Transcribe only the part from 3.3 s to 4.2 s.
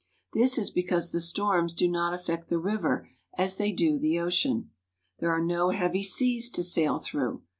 as they do the